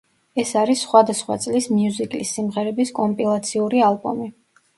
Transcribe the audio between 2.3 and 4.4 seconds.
სიმღერების კომპილაციური ალბომი.